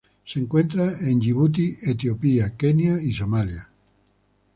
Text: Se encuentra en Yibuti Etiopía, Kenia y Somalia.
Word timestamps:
Se 0.25 0.39
encuentra 0.39 0.97
en 1.01 1.21
Yibuti 1.21 1.75
Etiopía, 1.87 2.57
Kenia 2.57 2.99
y 2.99 3.13
Somalia. 3.13 3.69